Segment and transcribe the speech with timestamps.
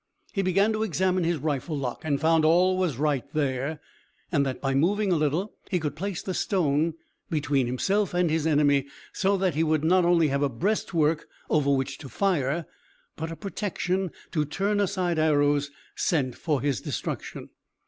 [0.33, 3.79] He began to examine his rifle lock, and found all was right there,
[4.31, 6.95] and that by moving a little he could place the stone
[7.29, 11.69] between himself and his enemy so that he would not only have a breastwork over
[11.69, 12.65] which to fire,
[13.15, 17.51] but a protection to turn aside arrows sent for his destruction.